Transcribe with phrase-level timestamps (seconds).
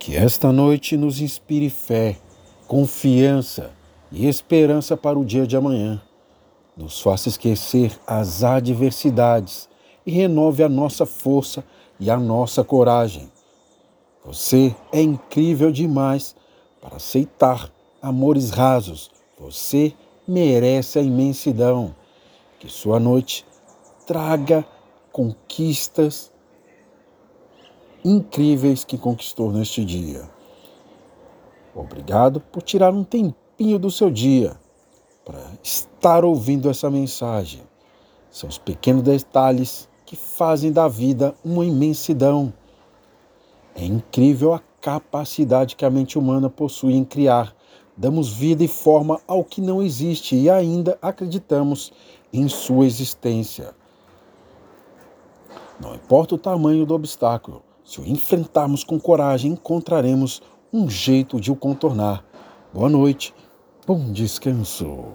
[0.00, 2.16] Que esta noite nos inspire fé,
[2.66, 3.70] confiança
[4.10, 6.00] e esperança para o dia de amanhã.
[6.74, 9.68] Nos faça esquecer as adversidades
[10.06, 11.62] e renove a nossa força
[12.00, 13.30] e a nossa coragem.
[14.24, 16.34] Você é incrível demais
[16.80, 17.70] para aceitar
[18.00, 19.10] amores rasos.
[19.38, 19.92] Você
[20.26, 21.94] merece a imensidão.
[22.58, 23.44] Que sua noite
[24.06, 24.64] traga
[25.12, 26.32] conquistas
[28.04, 30.28] incríveis que conquistou neste dia.
[31.74, 34.56] Obrigado por tirar um tempinho do seu dia
[35.24, 37.62] para estar ouvindo essa mensagem.
[38.30, 42.52] São os pequenos detalhes que fazem da vida uma imensidão.
[43.74, 47.54] É incrível a capacidade que a mente humana possui em criar.
[47.96, 51.92] Damos vida e forma ao que não existe e ainda acreditamos
[52.32, 53.74] em sua existência.
[55.78, 60.40] Não importa o tamanho do obstáculo, se o enfrentarmos com coragem, encontraremos
[60.72, 62.24] um jeito de o contornar.
[62.72, 63.34] Boa noite,
[63.84, 65.06] bom descanso.